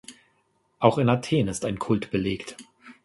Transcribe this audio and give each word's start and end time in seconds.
Auch 0.79 0.97
in 0.97 1.09
Athen 1.09 1.47
ist 1.47 1.63
ein 1.63 1.77
Kult 1.77 2.09
belegt. 2.09 2.55